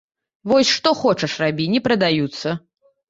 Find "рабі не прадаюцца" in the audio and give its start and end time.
1.43-2.47